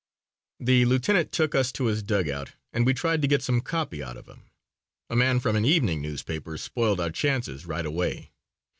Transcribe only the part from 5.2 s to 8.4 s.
from an evening newspaper spoiled our chances right away.